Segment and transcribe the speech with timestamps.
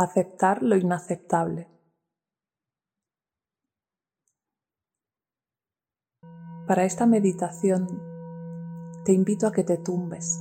[0.00, 1.66] Aceptar lo inaceptable.
[6.68, 8.00] Para esta meditación
[9.04, 10.38] te invito a que te tumbes.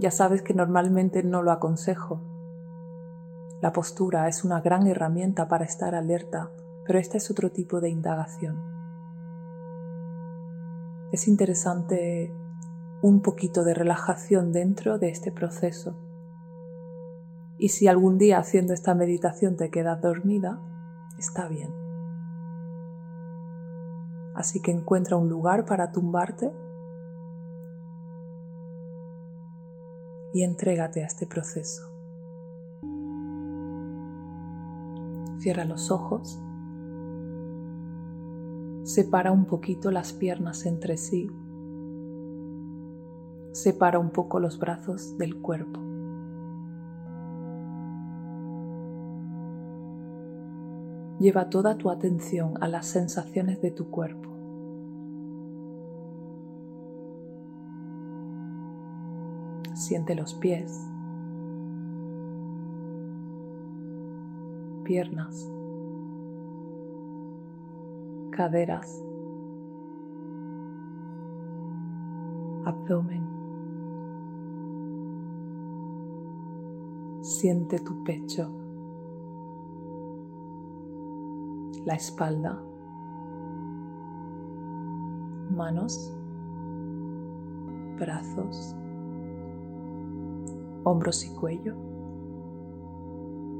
[0.00, 2.20] Ya sabes que normalmente no lo aconsejo.
[3.62, 6.50] La postura es una gran herramienta para estar alerta,
[6.84, 8.60] pero este es otro tipo de indagación.
[11.12, 12.34] Es interesante
[13.00, 16.07] un poquito de relajación dentro de este proceso.
[17.58, 20.60] Y si algún día haciendo esta meditación te quedas dormida,
[21.18, 21.74] está bien.
[24.34, 26.52] Así que encuentra un lugar para tumbarte
[30.32, 31.82] y entrégate a este proceso.
[35.38, 36.40] Cierra los ojos.
[38.84, 41.30] Separa un poquito las piernas entre sí.
[43.52, 45.87] Separa un poco los brazos del cuerpo.
[51.18, 54.28] Lleva toda tu atención a las sensaciones de tu cuerpo.
[59.74, 60.86] Siente los pies,
[64.84, 65.50] piernas,
[68.30, 69.02] caderas,
[72.64, 73.26] abdomen.
[77.22, 78.67] Siente tu pecho
[81.88, 82.62] la espalda,
[85.56, 86.14] manos,
[87.98, 88.76] brazos,
[90.84, 91.74] hombros y cuello,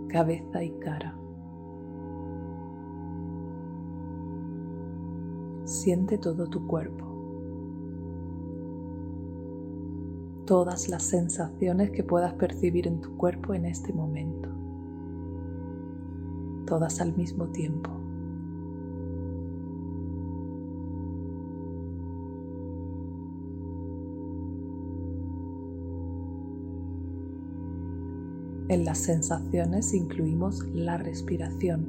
[0.08, 1.16] cabeza y cara.
[5.64, 7.06] Siente todo tu cuerpo,
[10.44, 14.50] todas las sensaciones que puedas percibir en tu cuerpo en este momento,
[16.66, 17.97] todas al mismo tiempo.
[28.78, 31.84] En las sensaciones incluimos la respiración.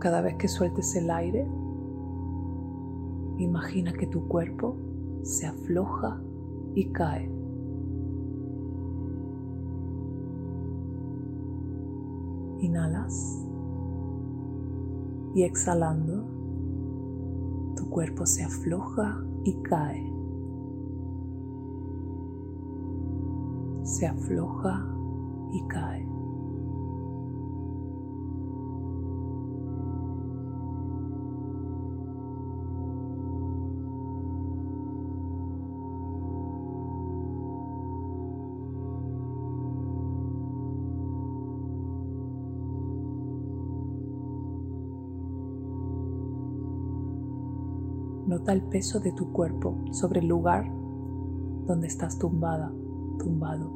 [0.00, 1.46] Cada vez que sueltes el aire,
[3.38, 4.76] imagina que tu cuerpo
[5.22, 6.20] se afloja
[6.74, 7.30] y cae.
[12.58, 13.46] Inhalas
[15.34, 16.24] y exhalando,
[17.76, 20.12] tu cuerpo se afloja y cae.
[23.84, 24.86] Se afloja
[25.52, 26.11] y cae.
[48.50, 50.70] El peso de tu cuerpo sobre el lugar
[51.66, 52.70] donde estás tumbada,
[53.18, 53.70] tumbado.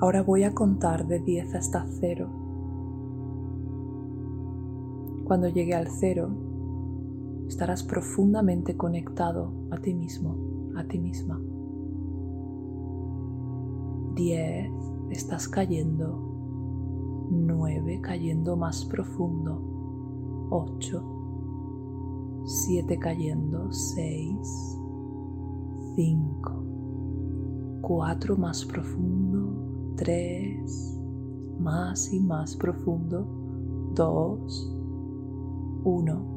[0.00, 2.28] Ahora voy a contar de 10 hasta 0.
[5.24, 6.45] Cuando llegue al 0,
[7.48, 10.36] estarás profundamente conectado a ti mismo,
[10.76, 11.40] a ti misma.
[14.14, 14.70] 10,
[15.10, 16.34] estás cayendo.
[17.30, 20.48] 9, cayendo más profundo.
[20.50, 23.72] 8, 7 cayendo.
[23.72, 24.78] 6,
[25.96, 26.64] 5,
[27.82, 29.94] 4 más profundo.
[29.96, 31.00] 3,
[31.60, 33.26] más y más profundo.
[33.94, 34.72] 2,
[35.84, 36.35] 1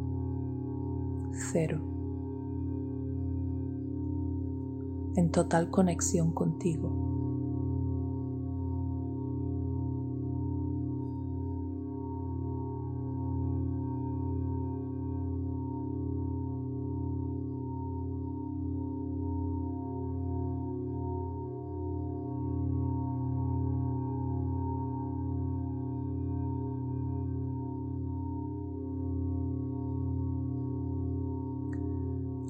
[5.16, 7.09] en total conexión contigo.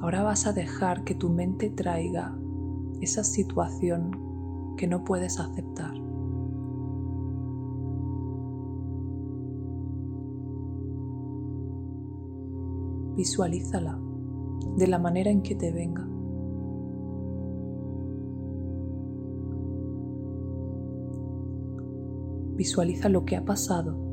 [0.09, 2.35] Ahora vas a dejar que tu mente traiga
[2.99, 4.09] esa situación
[4.75, 5.93] que no puedes aceptar.
[13.15, 13.99] Visualízala
[14.77, 16.07] de la manera en que te venga.
[22.55, 24.08] Visualiza lo que ha pasado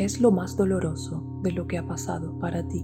[0.00, 2.80] ¿Qué es lo más doloroso de lo que ha pasado para ti?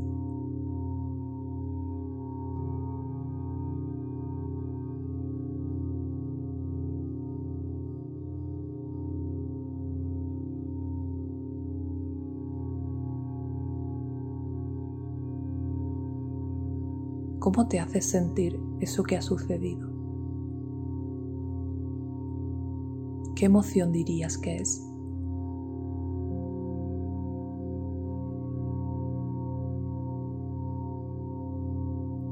[17.39, 19.89] ¿Cómo te hace sentir eso que ha sucedido?
[23.35, 24.96] ¿Qué emoción dirías que es?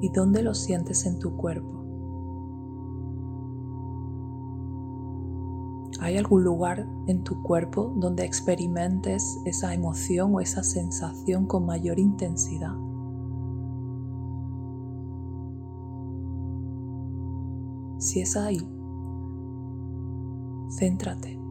[0.04, 1.82] Y dónde lo sientes en tu cuerpo.
[5.98, 11.98] ¿Hay algún lugar en tu cuerpo donde experimentes esa emoción o esa sensación con mayor
[11.98, 12.74] intensidad?
[17.96, 18.60] Si es ahí,
[20.68, 21.43] céntrate.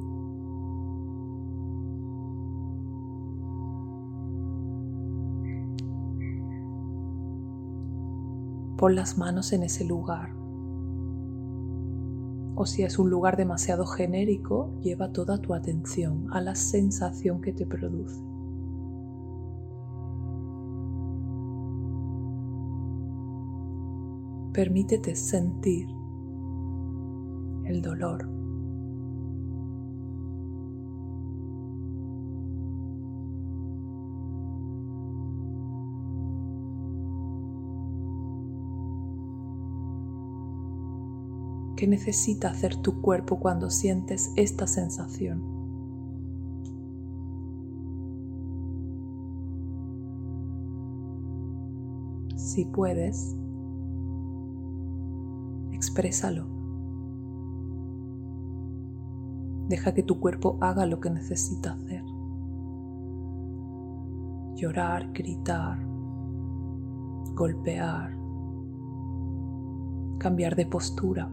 [8.84, 10.34] Pon las manos en ese lugar.
[12.56, 17.54] O si es un lugar demasiado genérico, lleva toda tu atención a la sensación que
[17.54, 18.22] te produce.
[24.52, 25.88] Permítete sentir
[27.64, 28.33] el dolor.
[41.76, 45.42] ¿Qué necesita hacer tu cuerpo cuando sientes esta sensación?
[52.36, 53.36] Si puedes,
[55.72, 56.46] exprésalo.
[59.68, 62.04] Deja que tu cuerpo haga lo que necesita hacer.
[64.56, 65.84] Llorar, gritar,
[67.34, 68.16] golpear,
[70.20, 71.32] cambiar de postura.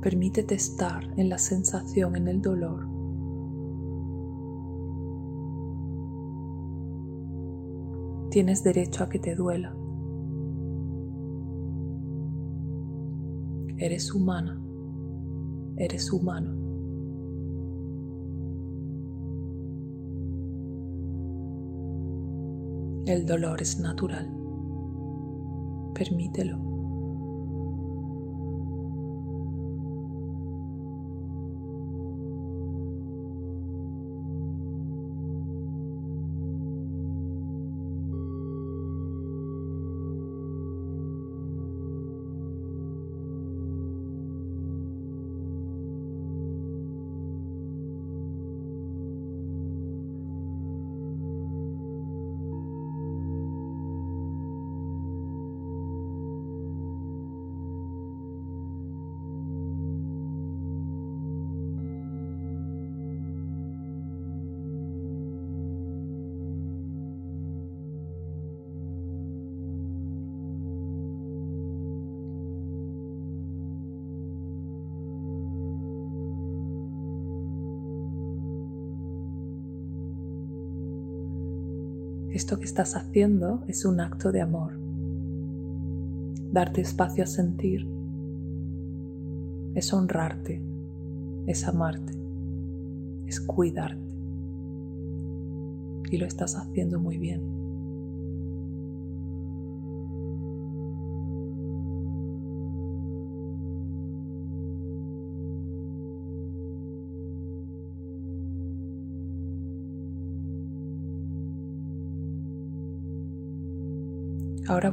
[0.00, 2.86] Permítete estar en la sensación, en el dolor.
[8.30, 9.74] Tienes derecho a que te duela.
[13.78, 14.60] Eres humana.
[15.76, 16.68] Eres humano.
[23.06, 24.30] El dolor es natural.
[25.94, 26.67] Permítelo.
[82.30, 84.78] Esto que estás haciendo es un acto de amor.
[86.52, 87.86] Darte espacio a sentir
[89.78, 90.60] es honrarte,
[91.46, 92.12] es amarte,
[93.26, 93.98] es cuidarte.
[96.10, 97.67] Y lo estás haciendo muy bien.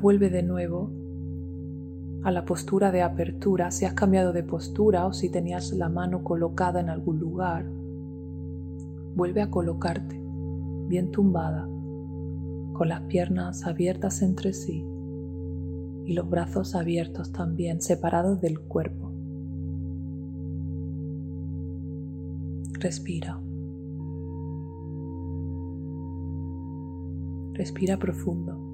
[0.06, 0.92] Vuelve de nuevo
[2.22, 6.24] a la postura de apertura, si has cambiado de postura o si tenías la mano
[6.24, 7.66] colocada en algún lugar.
[9.16, 10.22] Vuelve a colocarte
[10.88, 11.64] bien tumbada,
[12.74, 14.86] con las piernas abiertas entre sí
[16.06, 19.12] y los brazos abiertos también, separados del cuerpo.
[22.80, 23.42] Respira.
[27.54, 28.65] Respira profundo.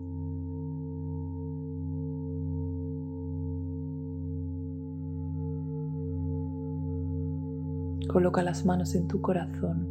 [8.12, 9.88] Coloca las manos en tu corazón.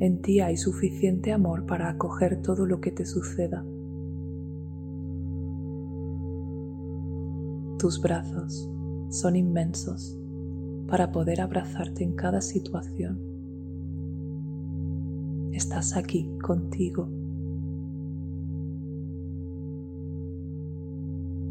[0.00, 3.62] En ti hay suficiente amor para acoger todo lo que te suceda.
[7.78, 8.70] Tus brazos
[9.10, 10.18] son inmensos
[10.88, 13.25] para poder abrazarte en cada situación
[15.78, 17.06] estás aquí contigo,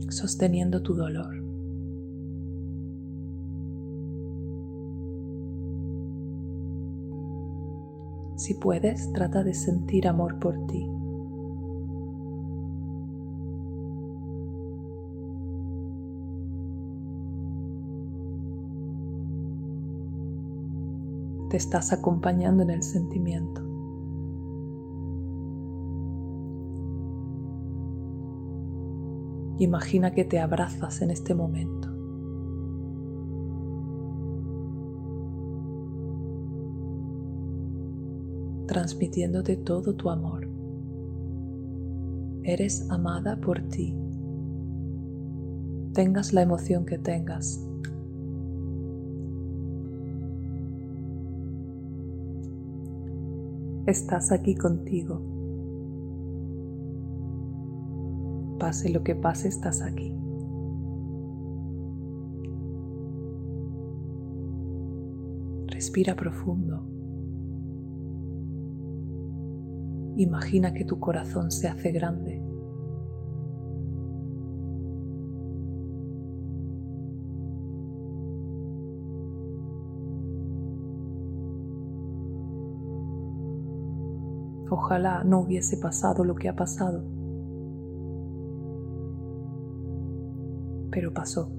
[0.10, 1.44] sosteniendo tu dolor.
[8.36, 10.90] Si puedes, trata de sentir amor por ti.
[21.52, 23.75] Te estás acompañando en el sentimiento.
[29.58, 31.96] Imagina que te abrazas en este momento.
[38.76, 40.50] transmitiéndote todo tu amor.
[42.44, 43.96] Eres amada por ti.
[45.94, 47.66] Tengas la emoción que tengas.
[53.86, 55.35] Estás aquí contigo.
[58.66, 60.12] Pase lo que pase, estás aquí.
[65.68, 66.84] Respira profundo.
[70.16, 72.42] Imagina que tu corazón se hace grande.
[84.72, 87.15] Ojalá no hubiese pasado lo que ha pasado.
[90.96, 91.52] Pero pasó.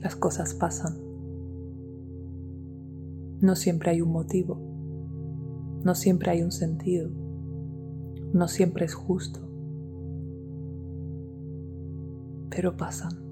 [0.00, 0.96] Las cosas pasan.
[3.42, 4.58] No siempre hay un motivo.
[5.84, 7.27] No siempre hay un sentido
[8.32, 9.40] no siempre es justo,
[12.50, 13.27] pero pasan.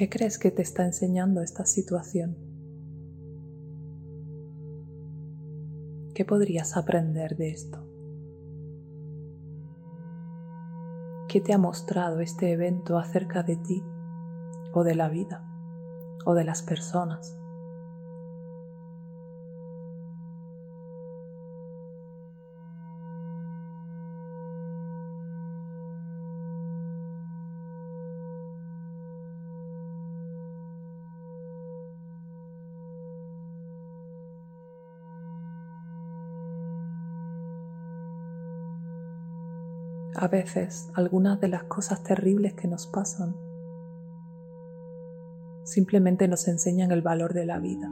[0.00, 2.34] ¿Qué crees que te está enseñando esta situación?
[6.14, 7.86] ¿Qué podrías aprender de esto?
[11.28, 13.84] ¿Qué te ha mostrado este evento acerca de ti
[14.72, 15.46] o de la vida
[16.24, 17.39] o de las personas?
[40.20, 43.34] A veces algunas de las cosas terribles que nos pasan
[45.64, 47.90] simplemente nos enseñan el valor de la vida.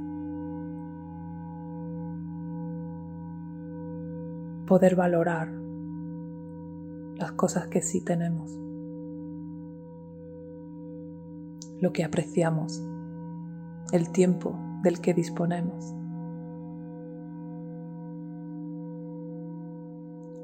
[4.66, 5.50] Poder valorar
[7.16, 8.50] las cosas que sí tenemos,
[11.80, 12.82] lo que apreciamos,
[13.90, 15.94] el tiempo del que disponemos.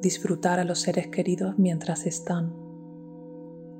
[0.04, 2.52] Disfrutar a los seres queridos mientras están,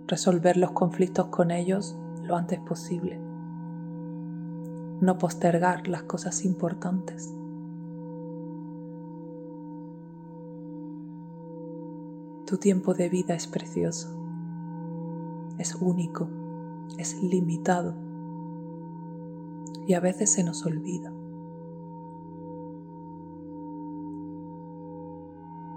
[0.07, 3.21] resolver los conflictos con ellos lo antes posible,
[5.03, 7.31] no postergar las cosas importantes.
[12.47, 14.09] Tu tiempo de vida es precioso,
[15.59, 16.29] es único.
[16.99, 17.95] Es limitado.
[19.87, 21.13] Y a veces se nos olvida.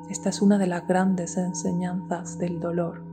[0.09, 3.03] Esta es una de las grandes enseñanzas del dolor.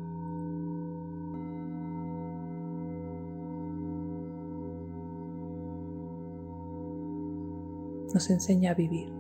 [8.15, 9.13] Nos enseña a vivir,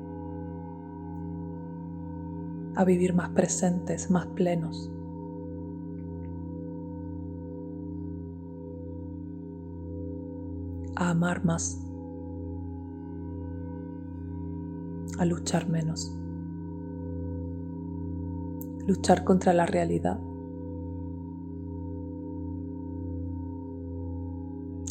[2.77, 4.91] a vivir más presentes, más plenos.
[10.97, 11.85] a amar más,
[15.19, 16.17] a luchar menos
[18.87, 20.21] luchar contra la realidad.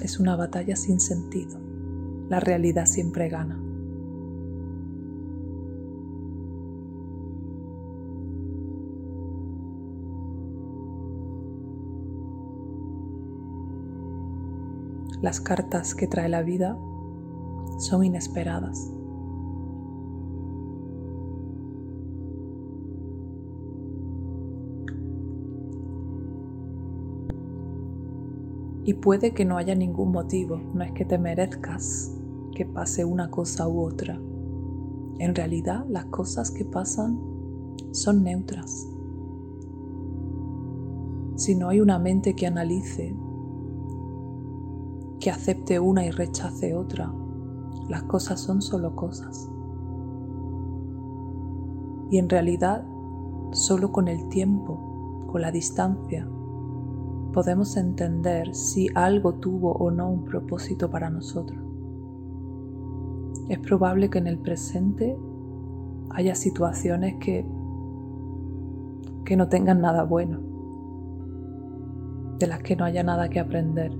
[0.01, 1.59] Es una batalla sin sentido.
[2.29, 3.59] La realidad siempre gana.
[15.21, 16.77] Las cartas que trae la vida
[17.77, 18.91] son inesperadas.
[28.85, 32.13] Y puede que no haya ningún motivo, no es que te merezcas
[32.53, 34.19] que pase una cosa u otra.
[35.19, 37.19] En realidad las cosas que pasan
[37.91, 38.87] son neutras.
[41.35, 43.15] Si no hay una mente que analice,
[45.19, 47.13] que acepte una y rechace otra,
[47.87, 49.49] las cosas son solo cosas.
[52.11, 52.85] Y en realidad,
[53.51, 56.27] solo con el tiempo, con la distancia,
[57.33, 61.59] podemos entender si algo tuvo o no un propósito para nosotros.
[63.49, 65.17] Es probable que en el presente
[66.11, 67.45] haya situaciones que,
[69.25, 70.39] que no tengan nada bueno,
[72.39, 73.91] de las que no haya nada que aprender,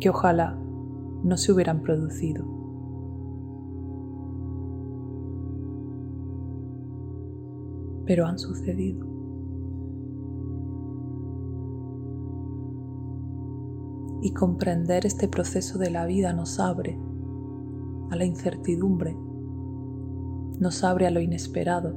[0.00, 0.58] que ojalá
[1.22, 2.44] no se hubieran producido.
[8.06, 9.11] Pero han sucedido.
[14.22, 16.96] Y comprender este proceso de la vida nos abre
[18.10, 19.16] a la incertidumbre,
[20.60, 21.96] nos abre a lo inesperado,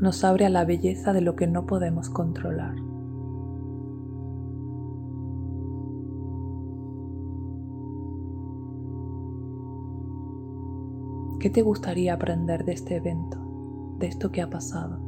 [0.00, 2.76] nos abre a la belleza de lo que no podemos controlar.
[11.38, 13.38] ¿Qué te gustaría aprender de este evento,
[13.98, 15.07] de esto que ha pasado?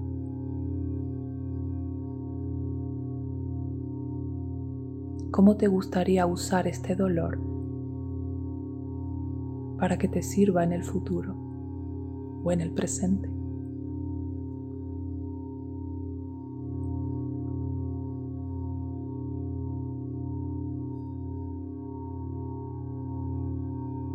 [5.30, 7.38] ¿Cómo te gustaría usar este dolor
[9.78, 11.36] para que te sirva en el futuro
[12.42, 13.30] o en el presente?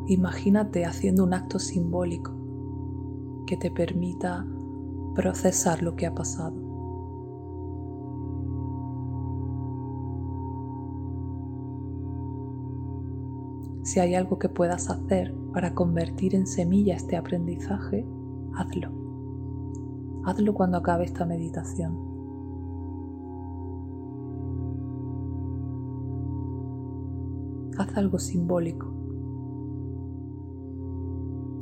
[0.07, 2.31] Imagínate haciendo un acto simbólico
[3.47, 4.45] que te permita
[5.15, 6.64] procesar lo que ha pasado.
[13.95, 18.05] Si hay algo que puedas hacer para convertir en semilla este aprendizaje,
[18.53, 18.89] hazlo.
[20.25, 21.95] Hazlo cuando acabe esta meditación.
[27.77, 28.93] Haz algo simbólico,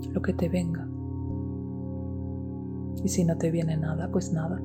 [0.10, 0.90] lo que te venga.
[3.04, 4.60] Y si no te viene nada, pues nada.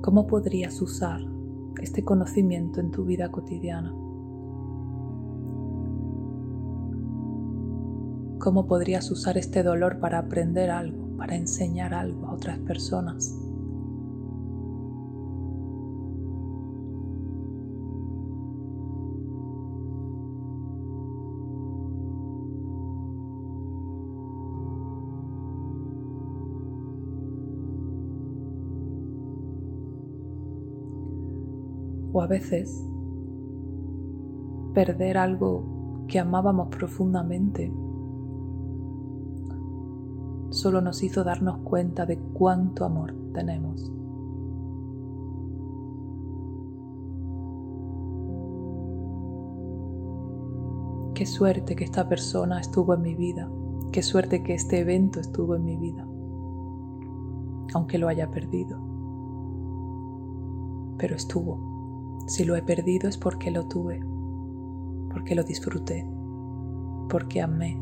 [0.00, 1.33] ¿Cómo podrías usar
[1.84, 3.90] este conocimiento en tu vida cotidiana?
[8.40, 13.43] ¿Cómo podrías usar este dolor para aprender algo, para enseñar algo a otras personas?
[32.14, 32.88] O a veces
[34.72, 37.72] perder algo que amábamos profundamente
[40.50, 43.92] solo nos hizo darnos cuenta de cuánto amor tenemos.
[51.14, 53.50] Qué suerte que esta persona estuvo en mi vida,
[53.90, 56.06] qué suerte que este evento estuvo en mi vida,
[57.74, 58.78] aunque lo haya perdido,
[60.96, 61.73] pero estuvo.
[62.26, 64.00] Si lo he perdido es porque lo tuve,
[65.12, 66.06] porque lo disfruté,
[67.08, 67.80] porque amé.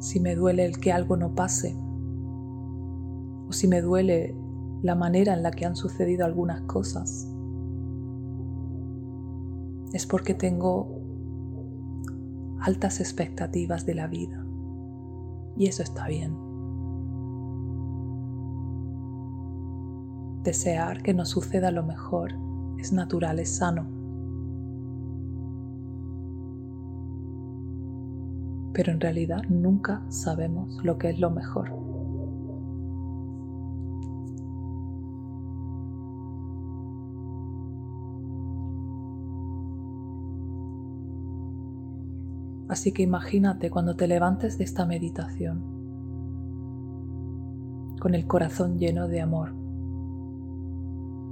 [0.00, 1.76] Si me duele el que algo no pase,
[3.48, 4.34] o si me duele
[4.82, 7.28] la manera en la que han sucedido algunas cosas,
[9.92, 10.97] es porque tengo
[12.60, 14.44] altas expectativas de la vida.
[15.56, 16.36] Y eso está bien.
[20.42, 22.34] Desear que nos suceda lo mejor
[22.78, 23.86] es natural, es sano.
[28.72, 31.97] Pero en realidad nunca sabemos lo que es lo mejor.
[42.68, 45.78] Así que imagínate cuando te levantes de esta meditación
[47.98, 49.54] con el corazón lleno de amor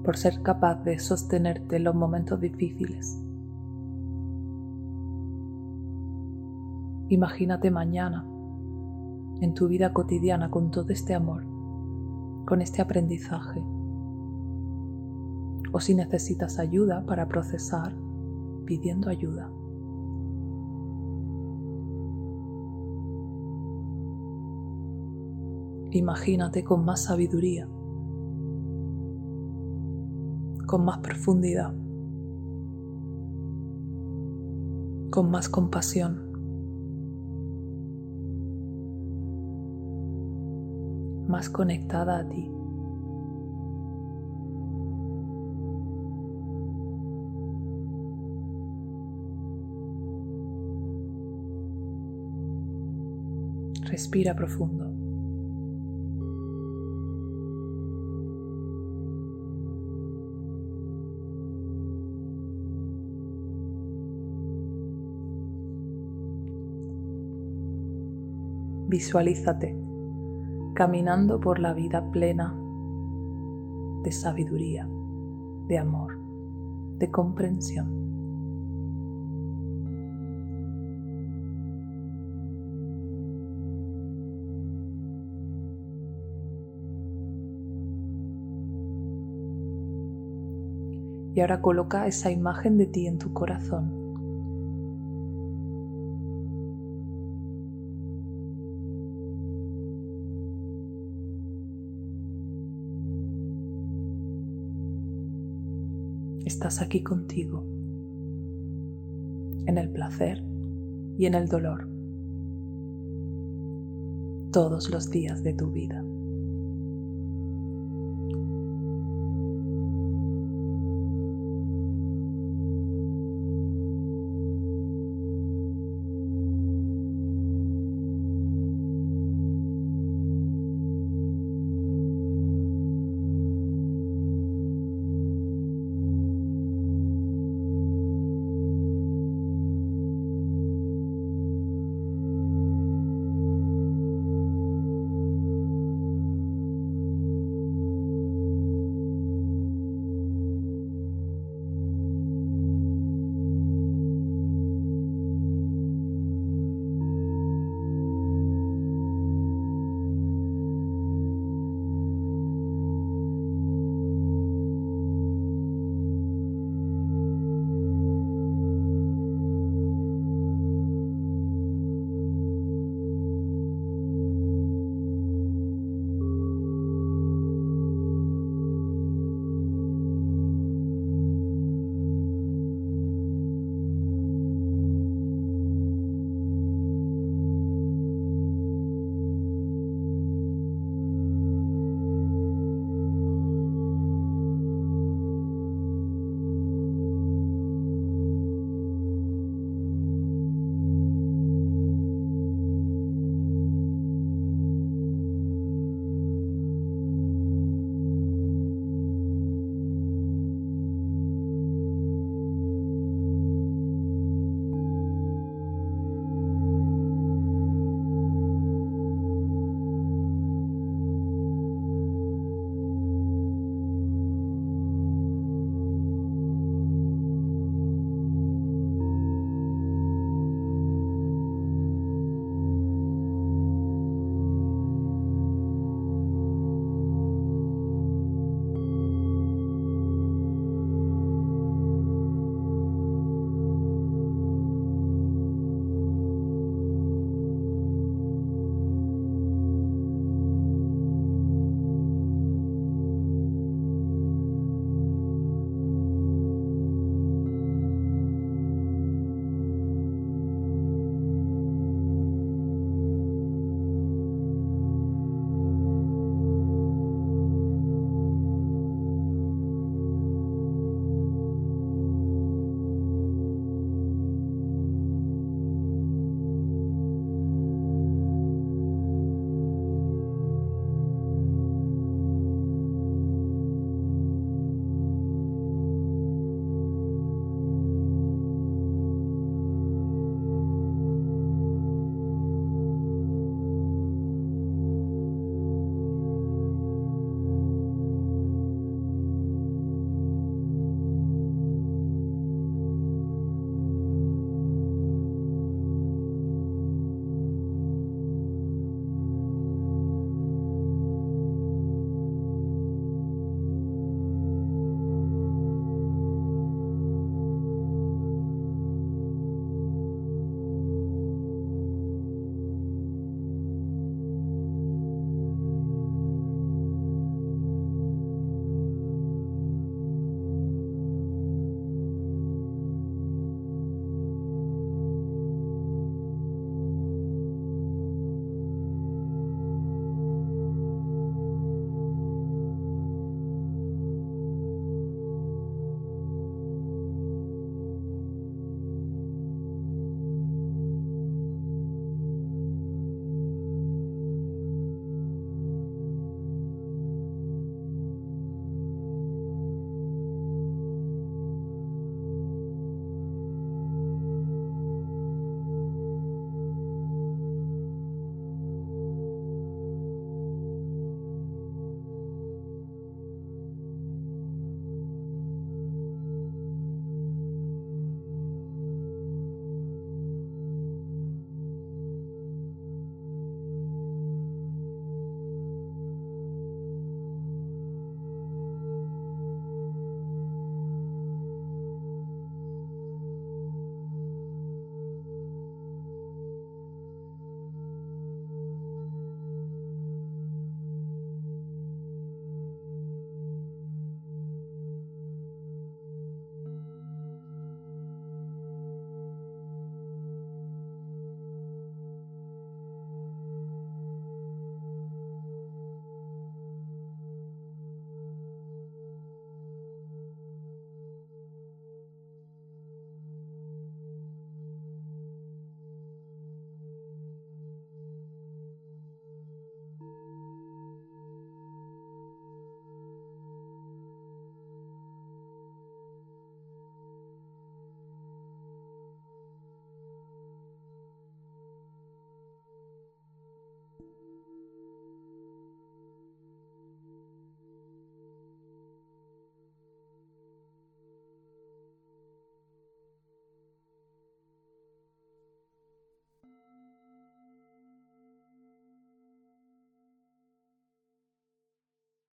[0.02, 3.20] por ser capaz de sostenerte en los momentos difíciles.
[7.08, 8.24] Imagínate mañana
[9.40, 11.44] en tu vida cotidiana con todo este amor,
[12.46, 13.62] con este aprendizaje.
[15.72, 17.94] O si necesitas ayuda para procesar,
[18.64, 19.50] pidiendo ayuda.
[25.96, 27.66] Imagínate con más sabiduría,
[30.66, 31.74] con más profundidad,
[35.10, 36.26] con más compasión.
[41.28, 42.50] más conectada a ti.
[53.90, 54.95] Respira profundo.
[68.88, 69.86] Visualízate
[70.76, 72.54] caminando por la vida plena
[74.02, 74.86] de sabiduría,
[75.66, 76.18] de amor,
[76.98, 78.06] de comprensión.
[91.34, 93.95] Y ahora coloca esa imagen de ti en tu corazón.
[106.66, 107.64] Aquí contigo,
[109.66, 110.42] en el placer
[111.16, 111.88] y en el dolor,
[114.52, 116.05] todos los días de tu vida.